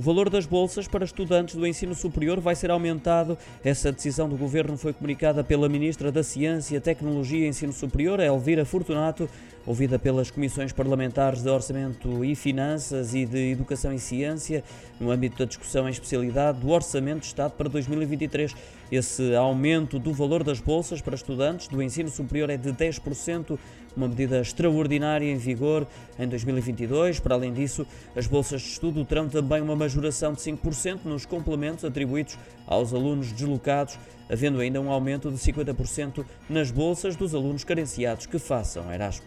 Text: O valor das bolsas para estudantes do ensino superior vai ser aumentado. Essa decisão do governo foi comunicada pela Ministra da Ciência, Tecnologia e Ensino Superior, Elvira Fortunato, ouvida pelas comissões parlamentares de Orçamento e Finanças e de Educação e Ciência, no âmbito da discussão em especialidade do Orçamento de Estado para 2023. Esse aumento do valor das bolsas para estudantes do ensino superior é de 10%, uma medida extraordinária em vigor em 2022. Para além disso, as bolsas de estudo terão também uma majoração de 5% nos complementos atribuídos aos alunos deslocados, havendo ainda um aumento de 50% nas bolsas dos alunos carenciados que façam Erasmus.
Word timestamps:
O 0.00 0.02
valor 0.02 0.30
das 0.30 0.46
bolsas 0.46 0.88
para 0.88 1.04
estudantes 1.04 1.54
do 1.56 1.66
ensino 1.66 1.94
superior 1.94 2.40
vai 2.40 2.54
ser 2.54 2.70
aumentado. 2.70 3.36
Essa 3.62 3.92
decisão 3.92 4.30
do 4.30 4.34
governo 4.34 4.78
foi 4.78 4.94
comunicada 4.94 5.44
pela 5.44 5.68
Ministra 5.68 6.10
da 6.10 6.22
Ciência, 6.22 6.80
Tecnologia 6.80 7.44
e 7.44 7.48
Ensino 7.50 7.70
Superior, 7.70 8.18
Elvira 8.18 8.64
Fortunato, 8.64 9.28
ouvida 9.66 9.98
pelas 9.98 10.30
comissões 10.30 10.72
parlamentares 10.72 11.42
de 11.42 11.50
Orçamento 11.50 12.24
e 12.24 12.34
Finanças 12.34 13.14
e 13.14 13.26
de 13.26 13.50
Educação 13.52 13.92
e 13.92 13.98
Ciência, 13.98 14.64
no 14.98 15.10
âmbito 15.10 15.36
da 15.38 15.44
discussão 15.44 15.86
em 15.86 15.92
especialidade 15.92 16.60
do 16.60 16.70
Orçamento 16.70 17.20
de 17.20 17.26
Estado 17.26 17.52
para 17.52 17.68
2023. 17.68 18.54
Esse 18.90 19.34
aumento 19.36 19.98
do 19.98 20.12
valor 20.12 20.42
das 20.42 20.60
bolsas 20.60 21.00
para 21.00 21.14
estudantes 21.14 21.68
do 21.68 21.80
ensino 21.80 22.08
superior 22.08 22.50
é 22.50 22.56
de 22.56 22.72
10%, 22.72 23.56
uma 23.96 24.08
medida 24.08 24.40
extraordinária 24.40 25.30
em 25.30 25.36
vigor 25.36 25.86
em 26.18 26.26
2022. 26.26 27.20
Para 27.20 27.36
além 27.36 27.52
disso, 27.52 27.86
as 28.16 28.26
bolsas 28.26 28.62
de 28.62 28.68
estudo 28.68 29.04
terão 29.04 29.28
também 29.28 29.60
uma 29.60 29.76
majoração 29.90 30.32
de 30.32 30.40
5% 30.40 31.00
nos 31.04 31.26
complementos 31.26 31.84
atribuídos 31.84 32.38
aos 32.66 32.94
alunos 32.94 33.32
deslocados, 33.32 33.98
havendo 34.30 34.60
ainda 34.60 34.80
um 34.80 34.90
aumento 34.90 35.30
de 35.30 35.36
50% 35.36 36.24
nas 36.48 36.70
bolsas 36.70 37.16
dos 37.16 37.34
alunos 37.34 37.64
carenciados 37.64 38.26
que 38.26 38.38
façam 38.38 38.92
Erasmus. 38.92 39.26